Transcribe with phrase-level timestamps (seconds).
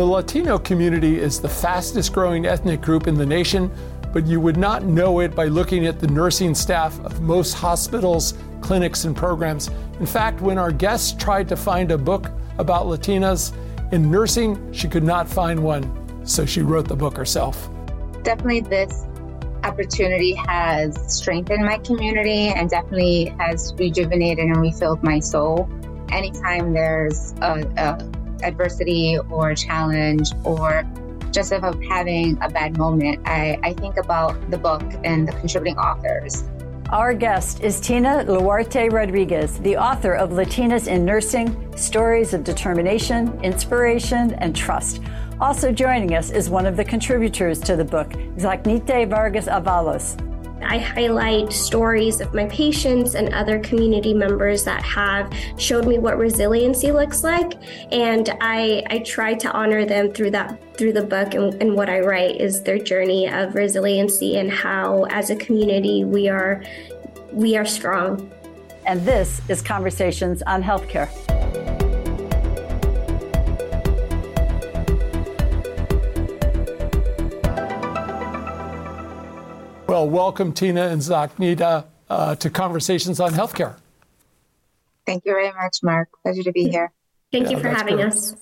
[0.00, 3.70] The Latino community is the fastest growing ethnic group in the nation,
[4.14, 8.32] but you would not know it by looking at the nursing staff of most hospitals,
[8.62, 9.68] clinics, and programs.
[9.98, 13.52] In fact, when our guest tried to find a book about Latinas
[13.92, 15.84] in nursing, she could not find one,
[16.26, 17.68] so she wrote the book herself.
[18.22, 19.04] Definitely, this
[19.64, 25.68] opportunity has strengthened my community and definitely has rejuvenated and refilled my soul.
[26.08, 30.84] Anytime there's a, a adversity or challenge or
[31.30, 35.78] just of having a bad moment, I, I think about the book and the contributing
[35.78, 36.44] authors.
[36.90, 43.38] Our guest is Tina Loarte Rodriguez, the author of Latinas in Nursing Stories of Determination,
[43.44, 45.00] Inspiration, and Trust.
[45.40, 50.18] Also joining us is one of the contributors to the book, Zacnité Vargas Avalos.
[50.62, 56.18] I highlight stories of my patients and other community members that have showed me what
[56.18, 57.54] resiliency looks like,
[57.92, 61.90] and I, I try to honor them through that through the book and, and what
[61.90, 66.62] I write is their journey of resiliency and how, as a community, we are
[67.32, 68.30] we are strong.
[68.86, 71.08] And this is Conversations on Healthcare.
[80.00, 83.76] Well, welcome, Tina and Zacnité, uh, to Conversations on Healthcare.
[85.04, 86.08] Thank you very much, Mark.
[86.22, 86.90] Pleasure to be here.
[87.30, 88.06] Thank yeah, you for having great.
[88.06, 88.34] us.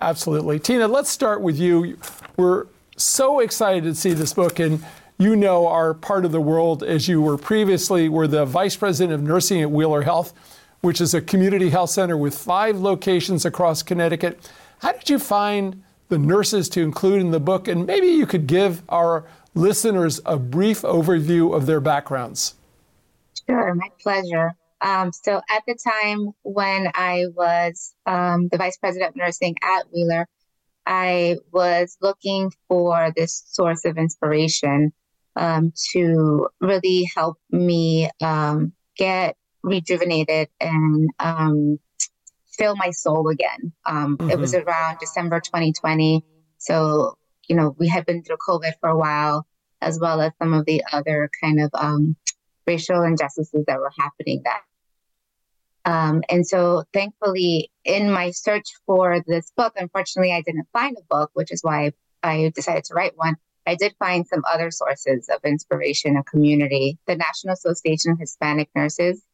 [0.00, 0.60] Absolutely.
[0.60, 1.98] Tina, let's start with you.
[2.36, 4.84] We're so excited to see this book, and
[5.18, 9.12] you know our part of the world as you were previously were the vice president
[9.12, 10.32] of nursing at Wheeler Health,
[10.80, 14.48] which is a community health center with five locations across Connecticut.
[14.78, 17.66] How did you find the nurses to include in the book?
[17.66, 22.54] And maybe you could give our listeners a brief overview of their backgrounds?
[23.46, 24.54] Sure, my pleasure.
[24.80, 29.84] Um, so, at the time when I was um, the vice president of nursing at
[29.92, 30.26] Wheeler,
[30.86, 34.92] I was looking for this source of inspiration
[35.36, 41.78] um, to really help me um, get rejuvenated and um,
[42.58, 43.72] fill my soul again.
[43.86, 44.30] Mm-hmm.
[44.30, 44.68] It was mm-hmm.
[44.68, 46.24] around December 2020.
[46.58, 47.16] So
[47.50, 49.44] you know, we had been through COVID for a while,
[49.80, 52.16] as well as some of the other kind of um,
[52.64, 54.60] racial injustices that were happening that.
[55.84, 61.02] Um, and so, thankfully, in my search for this book, unfortunately, I didn't find a
[61.12, 63.34] book, which is why I decided to write one.
[63.66, 66.98] I did find some other sources of inspiration and community.
[67.06, 69.24] The National Association of Hispanic Nurses,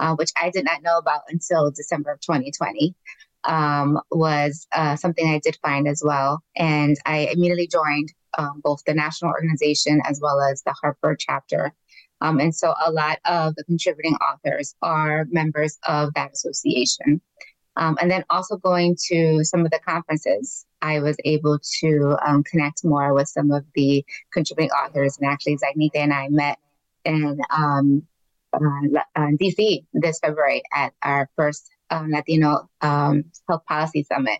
[0.00, 2.96] uh, which I did not know about until December of 2020
[3.44, 6.42] um, was uh, something I did find as well.
[6.56, 11.72] And I immediately joined um, both the national organization as well as the Harper chapter.
[12.20, 17.20] Um, and so a lot of the contributing authors are members of that association.
[17.76, 22.42] Um, and then also going to some of the conferences, I was able to um,
[22.44, 25.18] connect more with some of the contributing authors.
[25.18, 26.58] And actually, Zacnité and I met
[27.04, 28.02] in um,
[28.52, 28.58] uh,
[29.16, 34.38] uh DC this February at our first um, Latino um, Health Policy Summit.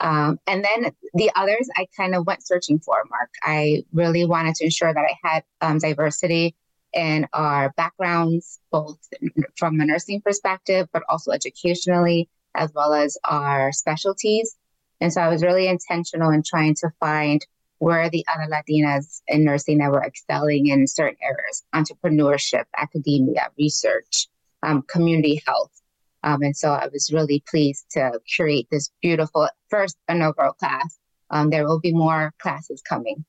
[0.00, 3.30] Um, and then the others I kind of went searching for, Mark.
[3.42, 6.56] I really wanted to ensure that I had um, diversity
[6.92, 8.98] in our backgrounds, both
[9.56, 14.56] from a nursing perspective, but also educationally, as well as our specialties.
[15.00, 17.44] And so I was really intentional in trying to find
[17.78, 24.28] where the other Latinas in nursing that were excelling in certain areas entrepreneurship, academia, research,
[24.62, 25.81] um, community health.
[26.22, 30.98] Um, and so I was really pleased to curate this beautiful first inaugural class.
[31.30, 33.24] Um, there will be more classes coming.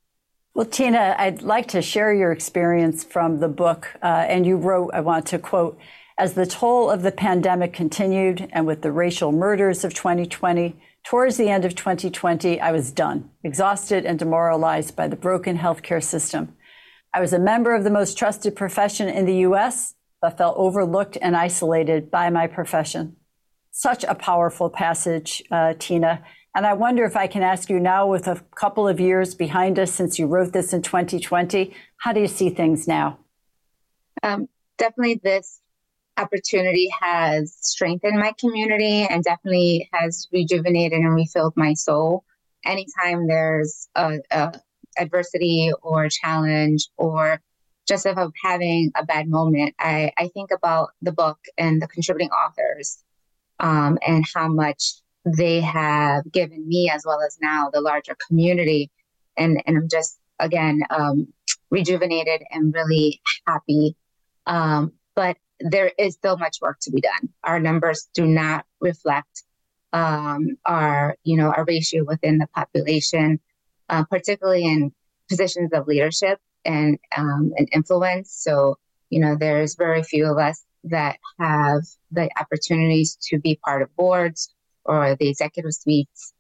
[0.54, 3.96] Well, Tina, I'd like to share your experience from the book.
[4.04, 5.80] Uh, and you wrote, I want to quote,
[6.18, 11.38] as the toll of the pandemic continued and with the racial murders of 2020, towards
[11.38, 16.56] the end of 2020, I was done, exhausted and demoralized by the broken healthcare system.
[17.16, 21.18] I was a member of the most trusted profession in the U.S but felt overlooked
[21.22, 23.14] and isolated by my profession.
[23.72, 26.24] Such a powerful passage, uh, Tina.
[26.56, 29.78] And I wonder if I can ask you now, with a couple of years behind
[29.78, 33.20] us since you wrote this in 2020, how do you see things now?
[34.24, 34.48] Um,
[34.78, 35.60] definitely, this
[36.16, 42.24] opportunity has strengthened my community and definitely has rejuvenated and refilled my soul.
[42.64, 44.54] Anytime there's a, a
[44.98, 47.42] adversity or challenge or
[47.88, 51.88] just if I'm having a bad moment, I, I think about the book and the
[51.88, 53.04] contributing authors
[53.60, 54.94] um, and how much
[55.26, 58.92] they have given me as well as now the larger community.
[59.38, 61.28] And, and I'm just, again, um,
[61.70, 63.96] rejuvenated and really happy.
[64.46, 67.30] Um, but there is still much work to be done.
[67.44, 69.44] Our numbers do not reflect
[69.94, 73.40] um, our, you know, our ratio within the population,
[73.90, 74.92] uh, particularly in
[75.30, 78.32] positions of leadership and um, influence.
[78.32, 78.78] So,
[79.10, 81.82] you know, there's very few of us that have
[82.12, 84.54] the opportunities to be part of boards
[84.86, 86.34] or the executive suites,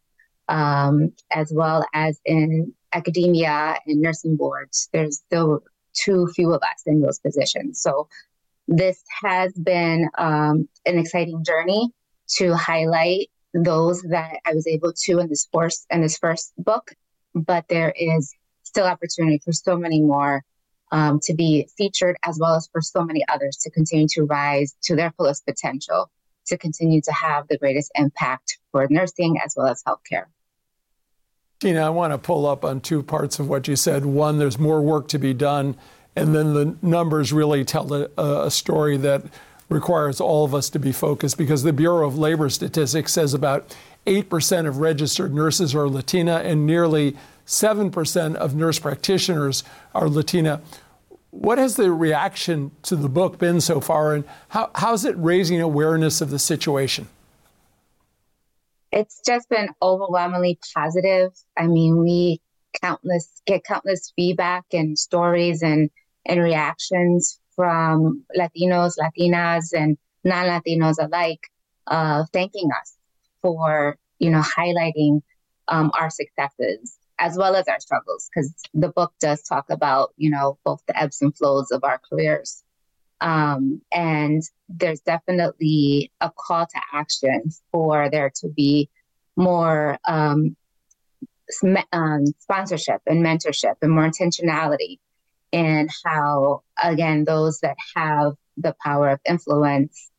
[0.49, 4.89] um, as well as in academia and nursing boards.
[4.91, 7.81] There's still too few of us in those positions.
[7.81, 8.07] So
[8.67, 11.89] this has been um, an exciting journey
[12.37, 16.93] to highlight those that I was able to in this first in this first book,
[17.35, 18.33] but there is
[18.73, 20.43] still opportunity for so many more
[20.91, 24.75] um, to be featured, as well as for so many others to continue to rise
[24.83, 26.09] to their fullest potential,
[26.47, 30.25] to continue to have the greatest impact for nursing as well as healthcare.
[31.59, 34.05] Tina, I want to pull up on two parts of what you said.
[34.05, 35.77] One, there's more work to be done,
[36.15, 39.23] and then the numbers really tell a, a story that
[39.69, 43.75] requires all of us to be focused because the Bureau of Labor Statistics says about
[44.05, 49.63] 8% of registered nurses are Latina and nearly 7% of nurse practitioners
[49.93, 50.61] are Latina.
[51.31, 55.59] What has the reaction to the book been so far, and how, how's it raising
[55.61, 57.07] awareness of the situation?
[58.91, 61.31] It's just been overwhelmingly positive.
[61.57, 62.39] I mean, we
[62.81, 65.89] countless get countless feedback and stories and
[66.25, 71.41] and reactions from Latinos, Latinas, and non-Latinos alike,
[71.87, 72.95] uh, thanking us
[73.41, 75.21] for you know highlighting
[75.67, 80.29] um, our successes as well as our struggles, because the book does talk about you
[80.29, 82.63] know both the ebbs and flows of our careers.
[83.21, 88.89] Um, and there's definitely a call to action for there to be
[89.37, 90.57] more um,
[91.93, 94.99] um, sponsorship and mentorship and more intentionality
[95.53, 100.09] in how, again, those that have the power of influence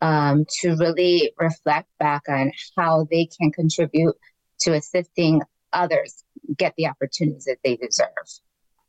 [0.00, 4.14] um, to really reflect back on how they can contribute
[4.60, 5.42] to assisting
[5.74, 6.24] others
[6.56, 8.08] get the opportunities that they deserve.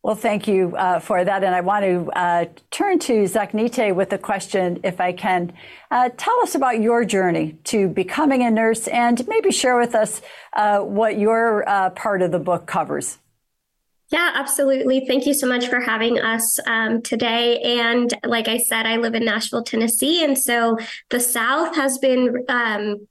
[0.06, 1.44] Well, thank you uh, for that.
[1.44, 5.52] And I want to uh, turn to Zacnité with a question, if I can.
[5.90, 10.22] Uh, tell us about your journey to becoming a nurse and maybe share with us
[10.54, 13.18] uh, what your uh, part of the book covers.
[14.12, 15.08] Yeah, absolutely.
[15.08, 17.60] Thank you so much for having us um, today.
[17.62, 20.24] And like I said, I live in Nashville, Tennessee.
[20.24, 20.78] And so
[21.10, 23.08] the South has been, um,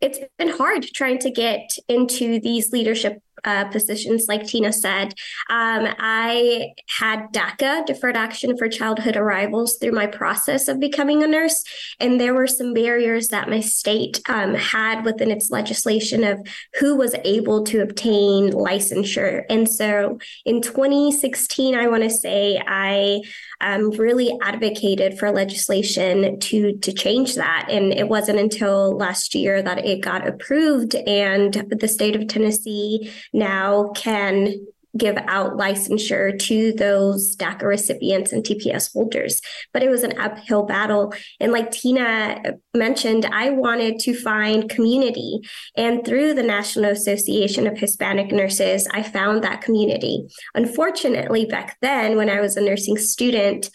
[0.00, 5.14] it's been hard trying to get into these leadership uh, positions, like Tina said.
[5.48, 11.26] Um, I had DACA, Deferred Action for Childhood Arrivals, through my process of becoming a
[11.26, 11.62] nurse.
[11.98, 16.46] And there were some barriers that my state um, had within its legislation of
[16.78, 19.44] who was able to obtain licensure.
[19.48, 23.22] And so in 2016, I want to say I
[23.60, 27.66] um, really advocated for legislation to to change that.
[27.70, 33.12] And it wasn't until last year that it got approved, and the state of Tennessee
[33.32, 34.66] now can
[34.96, 39.40] give out licensure to those DACA recipients and TPS holders.
[39.72, 41.14] But it was an uphill battle.
[41.38, 45.40] And like Tina mentioned, I wanted to find community.
[45.76, 50.26] And through the National Association of Hispanic Nurses, I found that community.
[50.54, 53.70] Unfortunately, back then, when I was a nursing student,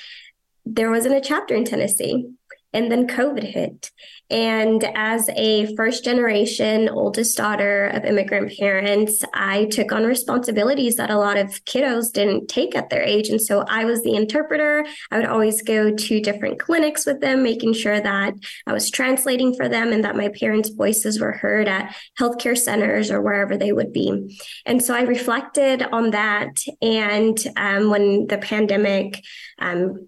[0.66, 2.28] there wasn't a chapter in Tennessee.
[2.76, 3.90] And then COVID hit.
[4.30, 11.12] And as a first generation oldest daughter of immigrant parents, I took on responsibilities that
[11.12, 13.30] a lot of kiddos didn't take at their age.
[13.30, 14.86] And so I was the interpreter.
[15.12, 18.34] I would always go to different clinics with them, making sure that
[18.68, 23.12] I was translating for them and that my parents' voices were heard at healthcare centers
[23.12, 24.38] or wherever they would be.
[24.66, 26.62] And so I reflected on that.
[26.82, 29.24] And um, when the pandemic
[29.60, 30.08] um,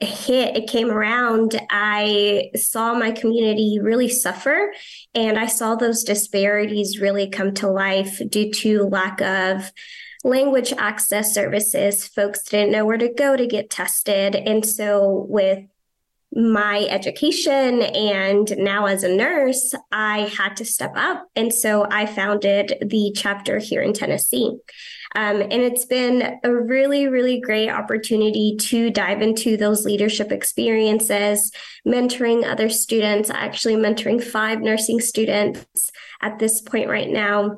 [0.00, 4.72] hit, it came around, I saw my community really suffer.
[5.14, 9.72] And I saw those disparities really come to life due to lack of
[10.24, 12.06] language access services.
[12.06, 14.34] Folks didn't know where to go to get tested.
[14.34, 15.64] And so, with
[16.36, 21.26] my education and now as a nurse, I had to step up.
[21.34, 24.54] And so I founded the chapter here in Tennessee.
[25.14, 31.50] Um, and it's been a really, really great opportunity to dive into those leadership experiences,
[31.86, 35.90] mentoring other students, actually mentoring five nursing students
[36.20, 37.56] at this point right now.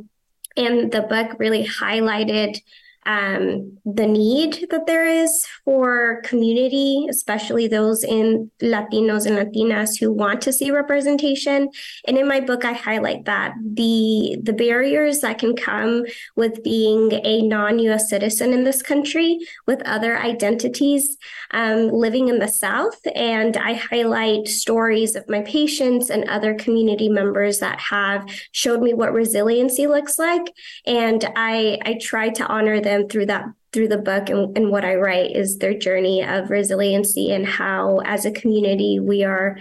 [0.57, 2.61] And the book really highlighted
[3.09, 10.13] um, the need that there is for community, especially those in Latinos and Latinas who
[10.13, 11.71] want to see representation.
[12.07, 16.05] And in my book, I highlight that the the barriers that can come
[16.37, 18.11] with being a non-U.S.
[18.11, 21.17] citizen in this country with other identities
[21.53, 27.09] um, living in the South, and I highlight stories of my patients and other community
[27.09, 30.53] members that have showed me what resiliency looks like,
[30.87, 34.85] and I I try to honor them through that through the book and, and what
[34.85, 39.59] I write is their journey of resiliency and how as a community we are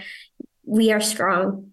[0.64, 1.72] we are strong.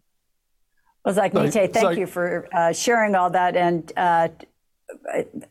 [1.03, 3.55] Well, Zacnité, thank you for uh, sharing all that.
[3.55, 4.29] And uh,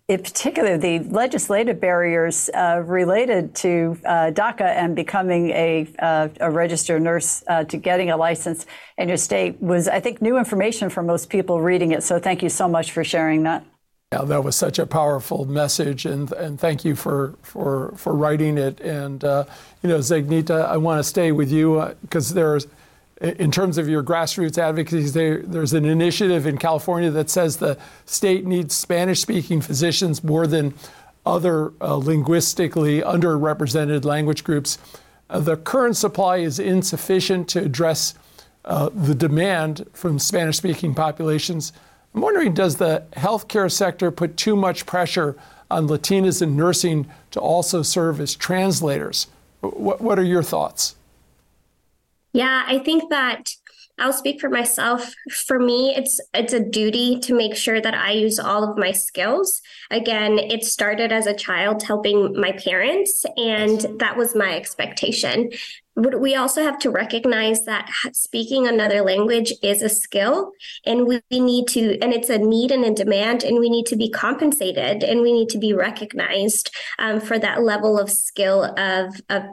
[0.09, 6.50] in particular, the legislative barriers uh, related to uh, DACA and becoming a, uh, a
[6.50, 8.66] registered nurse uh, to getting a license
[8.99, 12.02] in your state was, I think, new information for most people reading it.
[12.02, 13.64] So thank you so much for sharing that.
[14.14, 18.59] Yeah, that was such a powerful message, and and thank you for for for writing
[18.59, 18.80] it.
[18.80, 19.44] And uh,
[19.83, 22.68] you know, Zacnité, I want to stay with you because uh, there's,
[23.21, 27.76] in terms of your grassroots advocacy, there, there's an initiative in California that says the
[28.06, 30.75] state needs Spanish-speaking physicians more than
[31.26, 34.78] other uh, linguistically underrepresented language groups.
[35.28, 38.14] Uh, the current supply is insufficient to address
[38.64, 41.73] uh, the demand from Spanish-speaking populations.
[42.14, 45.37] I'm wondering does the healthcare sector put too much pressure
[45.71, 49.26] on Latinas in nursing to also serve as translators?
[49.61, 50.94] What, what are your thoughts?
[52.33, 53.54] Yeah, I think that
[53.99, 55.15] I'll speak for myself.
[55.47, 58.91] For me, it's it's a duty to make sure that I use all of my
[58.91, 59.63] skills.
[59.91, 65.51] Again, it started as a child helping my parents, and that was my expectation.
[65.97, 70.51] But we also have to recognize that speaking another language is a skill,
[70.85, 73.97] and we need to, and it's a need and a demand, and we need to
[73.97, 79.21] be compensated, and we need to be recognized um, for that level of skill of
[79.29, 79.45] of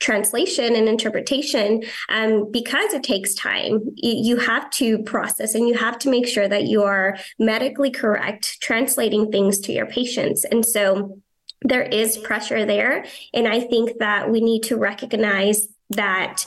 [0.00, 5.98] translation and interpretation um, because it takes time you have to process and you have
[5.98, 10.44] to make sure that you are medically correct translating things to your patients.
[10.44, 11.20] And so
[11.62, 13.04] there is pressure there.
[13.32, 16.44] And i think that we need to recognize that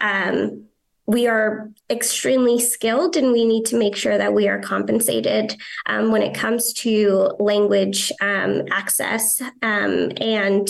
[0.00, 0.66] um,
[1.06, 6.12] we are extremely skilled and we need to make sure that we are compensated um,
[6.12, 10.68] when it comes to language um, access um, and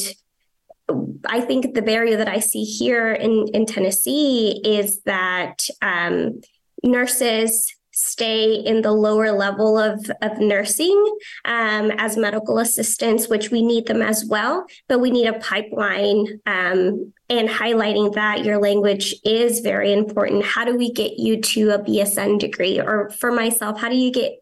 [1.26, 6.40] I think the barrier that I see here in, in Tennessee is that um,
[6.82, 13.62] nurses stay in the lower level of, of nursing um, as medical assistants, which we
[13.62, 19.14] need them as well, but we need a pipeline um, and highlighting that your language
[19.24, 20.44] is very important.
[20.44, 22.80] How do we get you to a BSN degree?
[22.80, 24.32] Or for myself, how do you get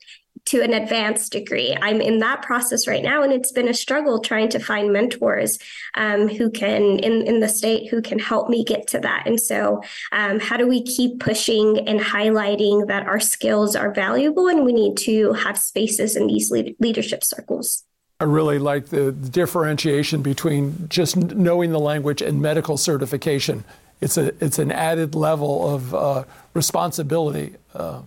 [0.50, 1.76] to an advanced degree.
[1.80, 5.60] I'm in that process right now, and it's been a struggle trying to find mentors
[5.94, 9.22] um, who can in in the state who can help me get to that.
[9.26, 9.80] And so,
[10.10, 14.72] um, how do we keep pushing and highlighting that our skills are valuable, and we
[14.72, 17.84] need to have spaces in these leadership circles?
[18.18, 23.62] I really like the, the differentiation between just knowing the language and medical certification.
[24.00, 27.54] It's a it's an added level of uh, responsibility.
[27.72, 28.02] Uh,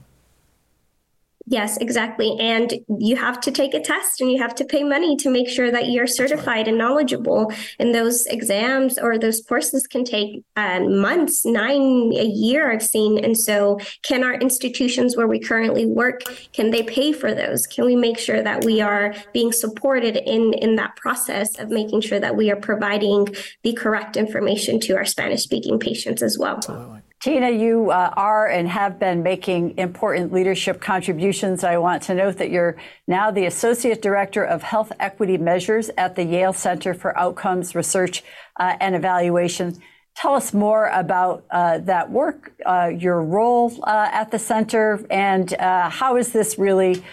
[1.45, 2.37] Yes, exactly.
[2.39, 5.49] And you have to take a test and you have to pay money to make
[5.49, 6.67] sure that you're certified right.
[6.69, 7.51] and knowledgeable.
[7.79, 13.23] And those exams or those courses can take uh, months, nine, a year, I've seen.
[13.23, 16.21] And so, can our institutions where we currently work,
[16.53, 17.67] can they pay for those?
[17.67, 22.01] Can we make sure that we are being supported in, in that process of making
[22.01, 23.27] sure that we are providing
[23.63, 26.55] the correct information to our Spanish speaking patients as well?
[26.55, 27.02] Absolutely.
[27.23, 31.63] Tina, you uh, are and have been making important leadership contributions.
[31.63, 32.75] I want to note that you're
[33.07, 38.23] now the Associate Director of Health Equity Measures at the Yale Center for Outcomes Research
[38.59, 39.81] uh, and Evaluation.
[40.17, 45.53] Tell us more about uh, that work, uh, your role uh, at the center, and
[45.53, 47.05] uh, how is this really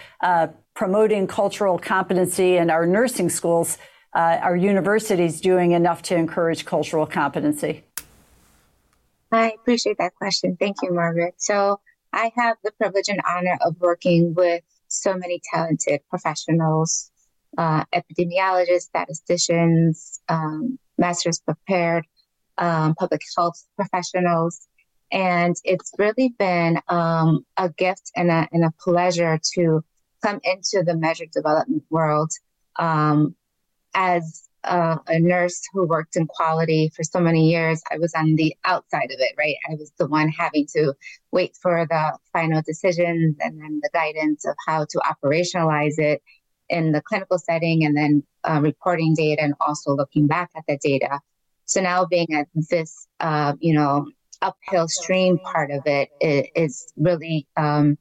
[0.75, 3.79] promoting cultural competency in our nursing schools?
[4.13, 7.85] our universities doing enough to encourage cultural competency?
[9.33, 10.57] I appreciate that question.
[10.59, 11.35] Thank you, Margaret.
[11.39, 11.81] So,
[12.13, 17.11] I have the privilege and honor of working with so many talented professionals,
[17.57, 22.05] uh, epidemiologists, statisticians, um, masters prepared,
[22.59, 24.67] um, public health professionals.
[25.13, 29.85] And it's really been um, a gift and a, and a pleasure to
[30.25, 32.31] come into the measured development world
[32.79, 33.35] um,
[33.95, 38.37] as uh, a nurse who worked in quality for so many years, I was on
[38.37, 39.57] the outside of it, right?
[39.71, 40.95] I was the one having to
[41.33, 46.23] wait for the final decisions and then the guidance of how to operationalize it.
[46.69, 50.79] in the clinical setting and then uh, reporting data and also looking back at the
[50.79, 51.21] data.
[51.65, 54.07] So now being at this, uh, you know,
[54.43, 56.11] uphill stream part of it
[56.55, 57.99] is, really um,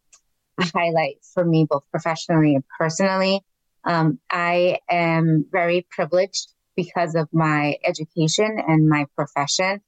[0.58, 3.44] a highlight for me, both professionally and personally.
[3.84, 9.82] Um, I am very privileged because of my education and my profession,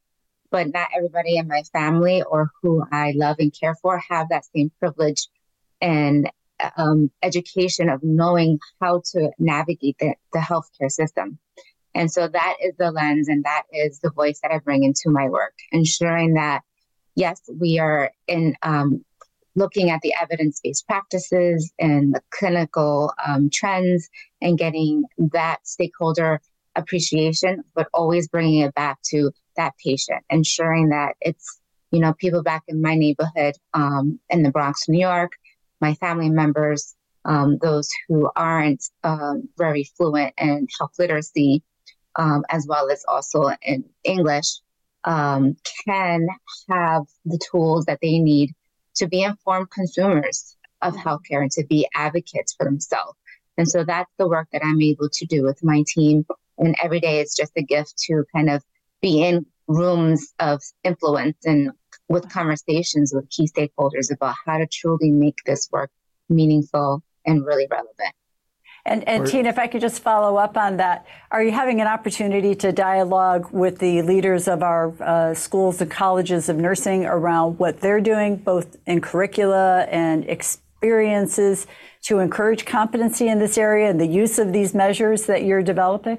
[0.50, 4.46] but not everybody in my family or who I love and care for have that
[4.54, 5.28] same privilege
[5.82, 6.30] and
[6.78, 11.40] um, education of knowing how to navigate the, the healthcare system.
[11.94, 15.10] And so that is the lens and that is the voice that I bring into
[15.10, 16.62] my work, ensuring that,
[17.16, 19.04] yes, we are in um,
[19.56, 24.10] looking at the evidence based practices and the clinical um, trends
[24.42, 26.42] and getting that stakeholder
[26.76, 31.60] appreciation, but always bringing it back to that patient, ensuring that it's,
[31.92, 35.34] you know, people back in my neighborhood um, in the Bronx, New York,
[35.82, 41.62] my family members, um, those who aren't um, very fluent in health literacy,
[42.16, 44.48] um, as well as also in English,
[45.04, 45.56] um,
[45.86, 46.28] can
[46.70, 48.54] have the tools that they need
[48.96, 51.08] to be informed consumers of mm-hmm.
[51.08, 53.18] healthcare and to be advocates for themselves.
[53.58, 56.26] And so that's the work that I'm able to do with my team.
[56.58, 58.64] And every day it's just a gift to kind of
[59.02, 61.72] be in rooms of influence and
[62.10, 65.92] with conversations with key stakeholders about how to truly make this work
[66.30, 68.14] meaningful and really relevant.
[68.86, 71.88] And, and Tina, if I could just follow up on that, are you having an
[71.88, 77.60] opportunity to dialogue with the leaders of our uh, schools and colleges of nursing around
[77.60, 81.68] what they're doing, both in curricula and experiences,
[82.04, 86.18] to encourage competency in this area and the use of these measures that you're developing?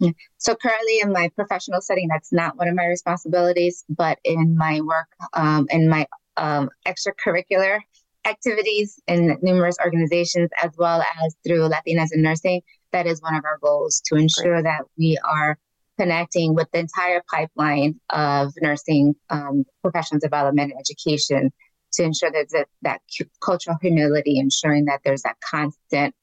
[0.00, 0.10] Yeah.
[0.36, 4.82] So currently in my professional setting, that's not one of my responsibilities, but in my
[4.82, 6.06] work, um, in my
[6.36, 7.80] um, extracurricular
[8.24, 12.62] activities in numerous organizations, as well as through Latinas in Nursing,
[12.92, 14.64] that is one of our goals to ensure Great.
[14.64, 15.58] that we are
[15.98, 21.52] connecting with the entire pipeline of nursing um, professional development and education
[21.92, 23.00] to ensure that that, that
[23.40, 26.14] cultural humility, ensuring that there's that constant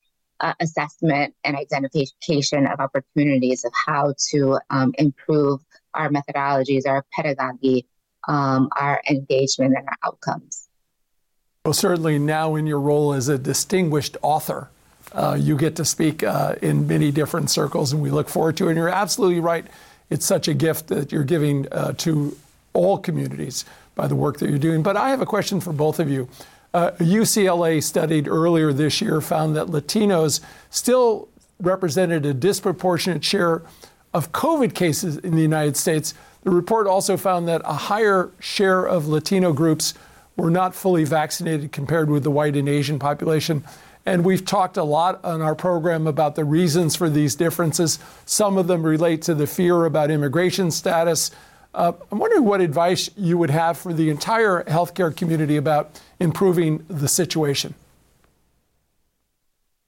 [0.41, 5.62] uh, assessment and identification of opportunities of how to um, improve
[5.93, 7.86] our methodologies, our pedagogy,
[8.27, 10.67] um, our engagement, and our outcomes.
[11.63, 14.72] Well, certainly now in your role as a distinguished author,
[15.12, 18.65] uh, you get to speak uh, in many different circles, and we look forward to
[18.65, 18.69] it.
[18.69, 19.67] And you're absolutely right.
[20.10, 22.36] It's such a gift that you're giving uh, to
[22.74, 24.82] all communities by the work that you're doing.
[24.82, 26.28] But I have a question for both of you.
[26.74, 31.28] Uh, UCLA studied earlier this year found that Latinos still
[31.60, 33.62] represented a disproportionate share
[34.15, 36.15] of COVID cases in the United States.
[36.41, 39.93] The report also found that a higher share of Latino groups
[40.38, 43.63] were not fully vaccinated compared with the white and Asian population.
[44.06, 48.00] And we've talked a lot on our program about the reasons for these differences.
[48.26, 51.32] Some of them relate to the fear about immigration status,
[51.74, 56.84] uh, I'm wondering what advice you would have for the entire healthcare community about improving
[56.88, 57.76] the situation.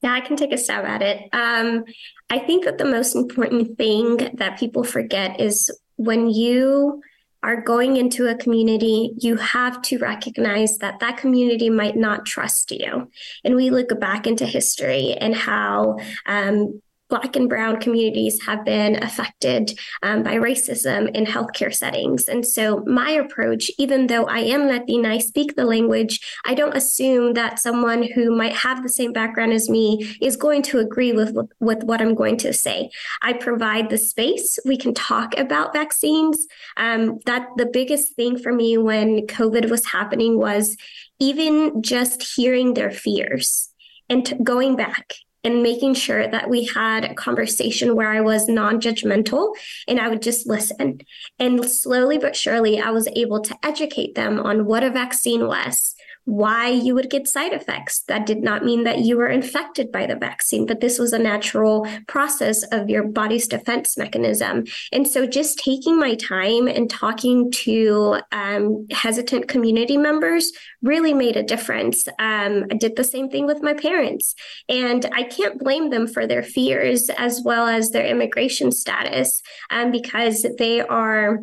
[0.02, 1.28] Yeah, I can take a stab at it.
[1.32, 1.84] Um,
[2.30, 7.02] I think that the most important thing that people forget is when you
[7.44, 12.70] are going into a community, you have to recognize that that community might not trust
[12.70, 13.10] you.
[13.44, 16.80] And we look back into history and how um,
[17.14, 22.26] Black and Brown communities have been affected um, by racism in healthcare settings.
[22.26, 26.76] And so, my approach, even though I am Latina, I speak the language, I don't
[26.76, 31.12] assume that someone who might have the same background as me is going to agree
[31.12, 32.90] with, with, what I'm going to say.
[33.22, 34.58] I provide the space.
[34.64, 36.48] We can talk about vaccines.
[36.76, 40.76] Um, that the biggest thing for me when COVID was happening was
[41.20, 43.70] even just hearing their fears
[44.08, 48.48] and t- going back and making sure that we had a conversation where I was
[48.48, 49.54] non judgmental
[49.86, 51.00] and I would just listen.
[51.38, 55.93] And slowly but surely, I was able to educate them on what a vaccine was,
[56.24, 58.02] why you would get side effects.
[58.08, 61.18] That did not mean that you were infected by the vaccine, but this was a
[61.18, 64.64] natural process of your body's defense mechanism.
[64.92, 71.36] And so just taking my time and talking to um, hesitant community members really made
[71.36, 72.06] a difference.
[72.18, 74.34] Um, I did the same thing with my parents,
[74.68, 79.90] and I can't blame them for their fears as well as their immigration status um,
[79.90, 81.40] because they are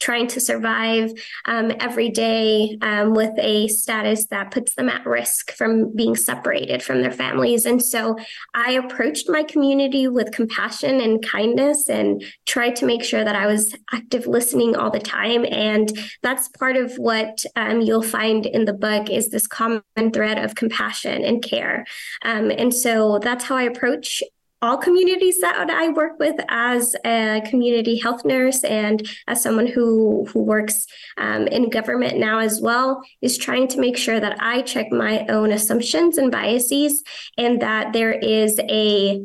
[0.00, 1.12] trying to survive
[1.46, 6.82] um, every day um, with a status that puts them at risk from being separated
[6.82, 7.66] from their families.
[7.66, 8.16] And so
[8.54, 13.46] I approached my community with compassion and kindness and tried to make sure that I
[13.46, 15.44] was active listening all the time.
[15.50, 15.90] And
[16.22, 19.82] that's part of what um, you'll find in the book is this common
[20.12, 21.86] thread of compassion and care.
[22.22, 24.22] Um, and so that's how I approach
[24.60, 30.26] all communities that I work with as a community health nurse and as someone who
[30.32, 34.62] who works um, in government now as well is trying to make sure that I
[34.62, 37.04] check my own assumptions and biases
[37.36, 39.22] and that there is a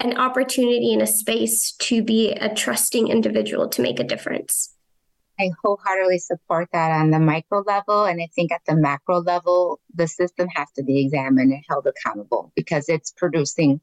[0.00, 4.74] an opportunity and a space to be a trusting individual to make a difference.
[5.40, 8.04] I wholeheartedly support that on the micro level.
[8.04, 11.86] And I think at the macro level, the system has to be examined and held
[11.86, 13.80] accountable because it's producing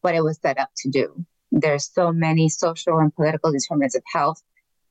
[0.00, 1.24] what it was set up to do.
[1.52, 4.42] There's so many social and political determinants of health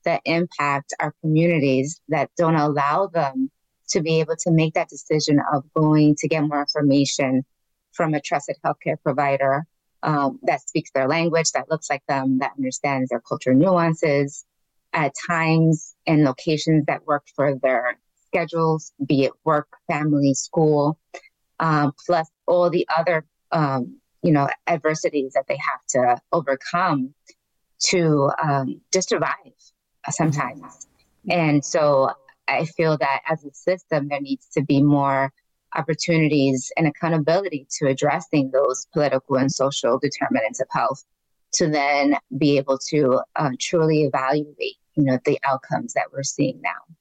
[0.04, 3.50] that impact our communities that don't allow them
[3.90, 7.46] to be able to make that decision of going to get more information
[7.94, 9.66] from a trusted healthcare provider
[10.04, 14.46] um, that speaks their language, that looks like them, that understands their culture nuances,
[14.94, 20.98] at times and locations that work for their schedules, be it work, family, school,
[21.60, 27.14] um, plus all the other um, you know adversities that they have to overcome
[27.80, 29.54] to um, just survive
[30.10, 30.88] sometimes.
[31.30, 32.12] And so
[32.48, 35.32] i feel that as a system there needs to be more
[35.76, 41.04] opportunities and accountability to addressing those political and social determinants of health
[41.52, 46.60] to then be able to uh, truly evaluate you know the outcomes that we're seeing
[46.62, 46.96] now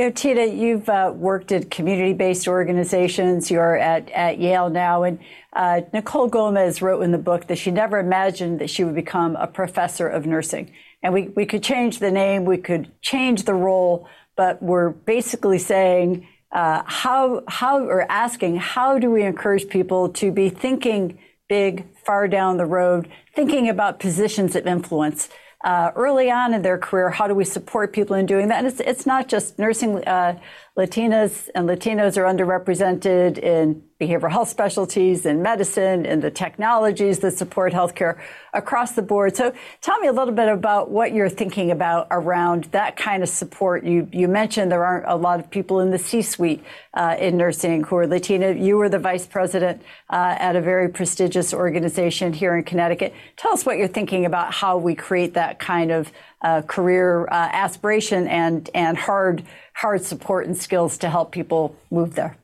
[0.00, 3.50] you know, Tina, you've uh, worked at community-based organizations.
[3.50, 5.18] You're at, at Yale now, and
[5.52, 9.36] uh, Nicole Gomez wrote in the book that she never imagined that she would become
[9.36, 10.72] a professor of nursing.
[11.02, 15.58] And we, we could change the name, we could change the role, but we're basically
[15.58, 21.94] saying uh, how how or asking how do we encourage people to be thinking big,
[22.06, 25.28] far down the road, thinking about positions of influence
[25.62, 27.10] uh, early on in their career.
[27.10, 28.58] How do we support people in doing that?
[28.58, 30.02] And it's, it's not just nursing.
[30.04, 30.38] Uh,
[30.80, 37.32] Latinas and Latinos are underrepresented in behavioral health specialties, in medicine, in the technologies that
[37.32, 38.18] support healthcare
[38.54, 39.36] across the board.
[39.36, 43.28] So tell me a little bit about what you're thinking about around that kind of
[43.28, 43.84] support.
[43.84, 46.64] You, you mentioned there aren't a lot of people in the C-suite
[46.94, 48.52] uh, in nursing who are Latina.
[48.52, 53.12] You were the vice president uh, at a very prestigious organization here in Connecticut.
[53.36, 56.10] Tell us what you're thinking about how we create that kind of
[56.42, 59.42] uh, career uh, aspiration and, and hard,
[59.74, 62.36] hard support and skills to help people move there.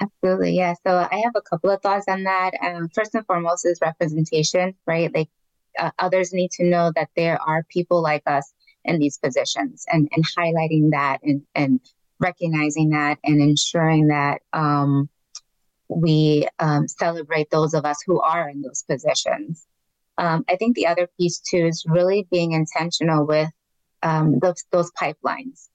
[0.00, 0.56] Absolutely.
[0.56, 0.74] Yeah.
[0.86, 2.52] So I have a couple of thoughts on that.
[2.62, 5.12] Um, first and foremost is representation, right?
[5.12, 5.28] Like
[5.78, 8.52] uh, others need to know that there are people like us
[8.84, 11.80] in these positions and, and highlighting that and, and
[12.20, 15.08] recognizing that and ensuring that um,
[15.88, 19.66] we um, celebrate those of us who are in those positions.
[20.18, 23.50] Um, I think the other piece too is really being intentional with
[24.02, 25.68] um, those, those pipelines.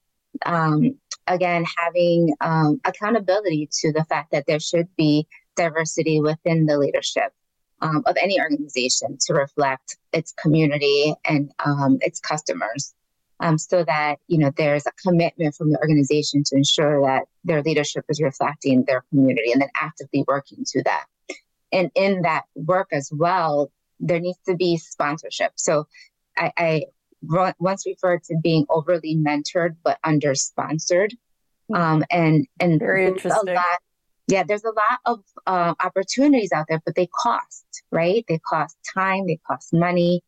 [0.44, 5.26] Um, again, having um, accountability to the fact that there should be
[5.56, 7.32] diversity within the leadership
[7.80, 12.94] um, of any organization to reflect its community and um, its customers.
[13.58, 18.06] So that you know there's a commitment from the organization to ensure that their leadership
[18.08, 21.04] is reflecting their community and then actively working to that.
[21.70, 25.52] And in that work as well, there needs to be sponsorship.
[25.56, 25.86] So
[26.36, 26.82] I, I
[27.58, 31.14] once referred to being overly mentored but under sponsored.
[31.68, 31.74] Hmm.
[31.74, 33.48] Um, and and very interesting.
[33.48, 33.78] A lot,
[34.26, 38.24] yeah, there's a lot of uh, opportunities out there, but they cost, right?
[38.28, 40.22] They cost time, they cost money,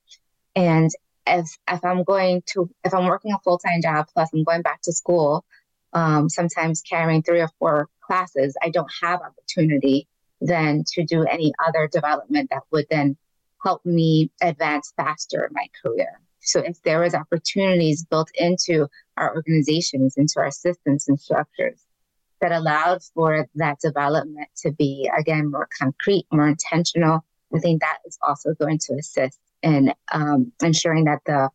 [0.54, 0.90] and
[1.26, 4.62] if if I'm going to if I'm working a full time job plus I'm going
[4.62, 5.44] back to school,
[5.92, 10.08] um, sometimes carrying three or four classes, I don't have opportunity
[10.40, 13.16] then to do any other development that would then
[13.66, 16.20] help me advance faster in my career.
[16.40, 21.80] So if there is opportunities built into our organizations, into our systems and structures
[22.40, 27.98] that allowed for that development to be again more concrete, more intentional, I think that
[28.06, 31.48] is also going to assist in um, ensuring that the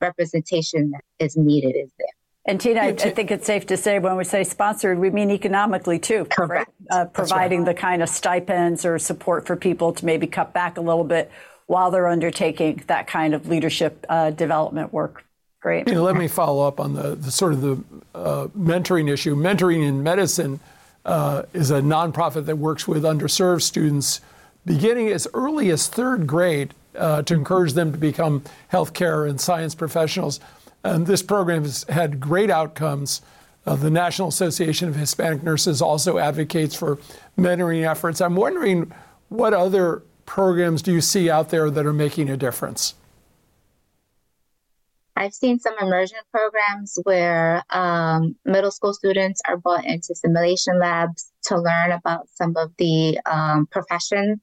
[0.00, 2.06] representation that is needed is there.
[2.46, 5.30] And Tina, I, I, think it's safe to say when we say sponsored, we mean
[5.30, 6.70] economically too, correct?
[6.90, 7.00] Right?
[7.00, 7.74] Uh, providing right.
[7.76, 11.30] the kind of stipends or support for people to maybe cut back a little bit
[11.68, 15.24] while they're undertaking that kind of leadership uh, development work.
[15.60, 15.86] Great.
[15.86, 19.36] You know, let me follow up on the, the sort of the uh, mentoring issue.
[19.36, 20.60] Mentoring in medicine
[21.04, 24.20] uh, is a nonprofit that works with underserved students
[24.64, 29.74] beginning as early as third grade uh, to encourage them to become healthcare and science
[29.74, 30.40] professionals.
[30.84, 33.20] And this program has had great outcomes.
[33.66, 36.96] Uh, the National Association of Hispanic Nurses also advocates for
[37.36, 38.22] mentoring efforts.
[38.22, 38.92] I'm wondering
[39.28, 42.94] what other programs do you see out there that are making a difference?
[45.16, 51.32] I've seen some immersion programs where um, middle school students are brought into simulation labs
[51.46, 54.40] to learn about some of the um, profession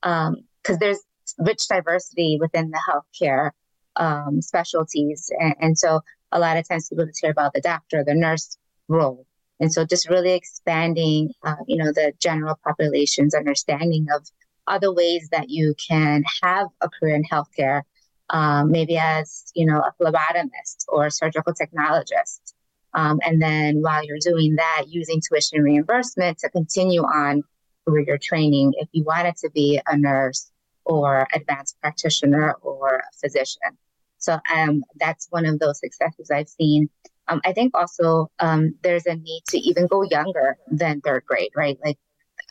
[0.00, 0.30] because
[0.70, 1.00] um, there's
[1.38, 3.50] rich diversity within the healthcare
[3.96, 6.00] um, specialties, and, and, so
[6.32, 8.56] a lot of times people just hear about the doctor, the nurse
[8.88, 9.26] role,
[9.60, 14.26] and so just really expanding, uh, you know, the general population's understanding of
[14.66, 17.82] other ways that you can have a career in healthcare
[18.30, 22.54] um, maybe as you know a phlebotomist or a surgical technologist.
[22.94, 27.42] Um, and then while you're doing that using tuition reimbursement to continue on
[27.86, 30.50] career training if you wanted to be a nurse
[30.84, 33.76] or advanced practitioner or a physician.
[34.18, 36.88] So um, that's one of those successes i've seen.
[37.28, 41.50] Um, i think also um, there's a need to even go younger than third grade
[41.56, 41.78] right?
[41.84, 41.98] Like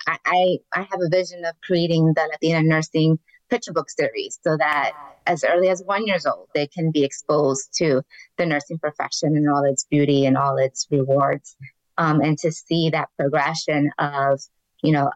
[0.07, 4.93] I, I have a vision of creating the Latina nursing picture book series so that
[5.27, 8.01] as early as one years old they can be exposed to
[8.37, 11.55] the nursing profession and all its beauty and all its rewards
[11.97, 14.41] um, and to see that progression of
[14.81, 15.11] you know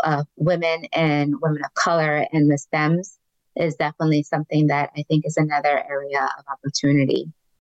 [0.00, 3.18] uh, women and women of color in the stems
[3.56, 7.32] is definitely something that i think is another area of opportunity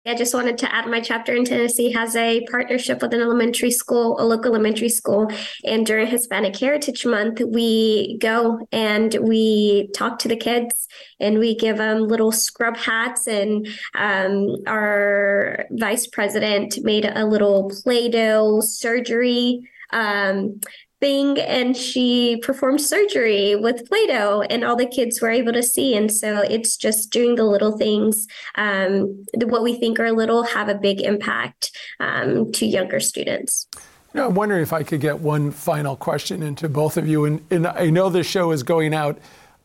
[0.05, 3.71] I just wanted to add my chapter in Tennessee has a partnership with an elementary
[3.71, 5.31] school, a local elementary school.
[5.63, 10.89] And during Hispanic Heritage Month, we go and we talk to the kids
[11.21, 13.27] and we give them little scrub hats.
[13.27, 19.61] And um, our vice president made a little Play Doh surgery
[19.91, 20.59] um,
[21.03, 25.97] thing and she performed surgery with Play-Doh and all the kids were able to see.
[25.97, 30.69] And so it's just doing the little things, um, what we think are little have
[30.69, 33.67] a big impact um, to younger students.
[34.15, 37.25] I'm wondering if I could get one final question into both of you.
[37.25, 39.17] And, and I know this show is going out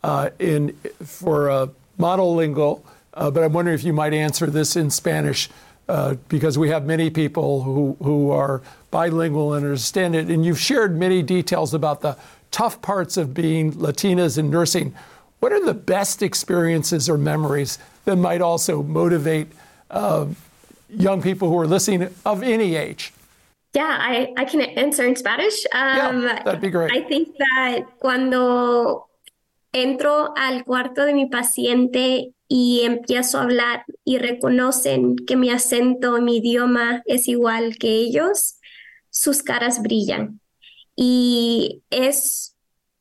[0.03, 0.73] uh, in
[1.05, 1.67] for uh,
[2.01, 2.83] monolingual,
[3.15, 5.49] uh, but I'm wondering if you might answer this in Spanish
[5.89, 10.29] uh, because we have many people who, who are bilingual and understand it.
[10.29, 12.17] And you've shared many details about the
[12.51, 14.95] tough parts of being Latinas in nursing.
[15.41, 19.49] What are the best experiences or memories that might also motivate
[19.91, 20.27] uh,
[20.91, 23.13] young people who are listening of any age?
[23.75, 25.65] Yeah, I, I can answer in Spanish.
[25.73, 26.91] Um, yeah, that'd be great.
[26.91, 29.07] I think that cuando
[29.75, 36.21] entro al cuarto de mi paciente y empiezo a hablar y reconocen que mi acento,
[36.23, 38.59] mi idioma es igual que ellos,
[39.11, 40.41] sus caras brillan.
[40.97, 42.57] Y es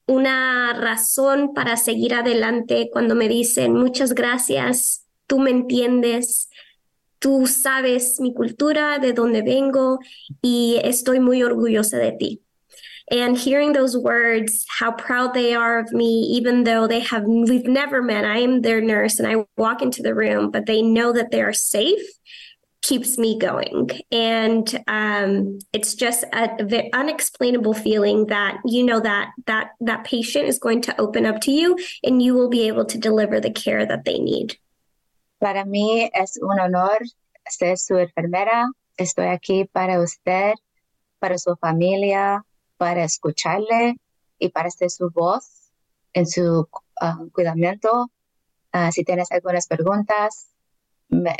[0.06, 6.50] una razón para seguir adelante cuando me dicen muchas gracias, tú me entiendes,
[7.20, 10.00] tú sabes mi cultura, de dónde vengo
[10.42, 12.47] y estoy muy orgullosa de ti.
[13.10, 17.66] And hearing those words how proud they are of me even though they have we've
[17.66, 18.26] never met.
[18.26, 21.42] I am their nurse and i walk into the room but they know that they
[21.42, 22.02] are safe
[22.88, 23.90] keeps me going.
[24.12, 30.60] And um, it's just a, unexplainable feeling that you know that that that patient is
[30.60, 33.86] going to open up to you and you will be able to deliver the care
[33.86, 34.58] that they need.
[35.42, 37.00] Para mí es un honor
[37.50, 38.68] ser su enfermera.
[38.98, 40.54] Estoy aquí para usted
[41.20, 42.44] para su familia
[42.78, 43.98] para escucharle
[44.40, 45.72] y para ser su voz
[46.14, 46.68] en su
[47.02, 48.12] uh, cuidamiento.
[48.74, 50.50] Uh, si tienes algunas preguntas,
[51.10, 51.36] me,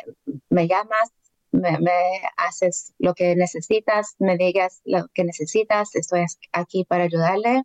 [0.50, 1.12] me llamas,
[1.52, 5.96] me, me, haces lo que necesitas, me digas lo que necesitas.
[5.96, 7.64] Estoy aquí para ayudarle.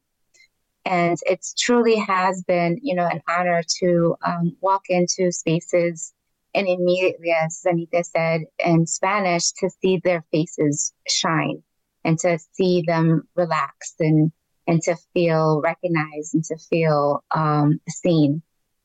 [0.84, 6.12] And it truly has been, you know, an honor to um, walk into spaces
[6.54, 11.62] and immediately, as Anita said in Spanish, to see their faces shine
[12.04, 14.32] and to see them relax and
[14.66, 18.42] and to feel recognized and to feel um, seen.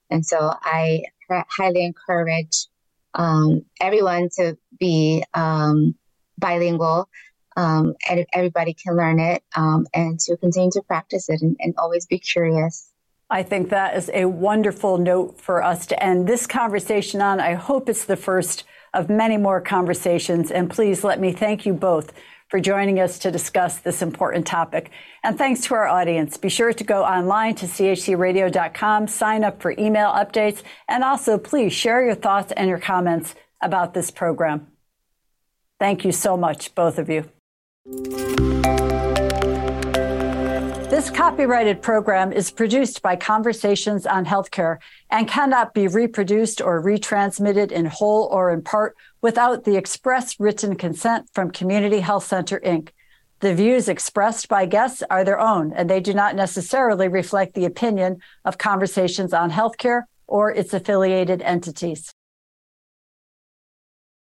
[0.10, 2.68] And so I highly encourage
[3.14, 5.96] um, everyone to be um,
[6.38, 7.10] bilingual.
[7.56, 11.74] Um, and everybody can learn it um, and to continue to practice it and, and
[11.80, 12.92] always be curious.
[13.32, 17.40] I think that is a wonderful note for us to end this conversation on.
[17.40, 20.52] I hope it's the first of many more conversations.
[20.52, 22.14] And please let me thank you both
[22.50, 24.92] for joining us to discuss this important topic.
[25.24, 26.38] And thanks to our audience.
[26.38, 31.74] Be sure to go online to chcradio.com, sign up for email updates, and also please
[31.74, 34.68] share your thoughts and your comments about this program.
[35.80, 37.30] Thank you so much, both of you.
[40.98, 44.80] This copyrighted program is produced by Conversations on Healthcare
[45.12, 50.76] and cannot be reproduced or retransmitted in whole or in part without the express written
[50.76, 52.90] consent from Community Health Center, Inc.
[53.42, 57.66] The views expressed by guests are their own, and they do not necessarily reflect the
[57.66, 62.12] opinion of Conversations on Healthcare or its affiliated entities.